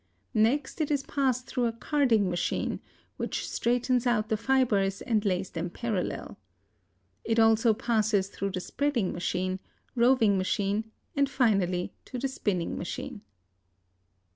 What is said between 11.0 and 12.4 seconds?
and finally to the